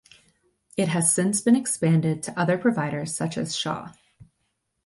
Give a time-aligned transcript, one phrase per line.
[0.77, 3.93] It has since been expanded to other providers, such as Shaw.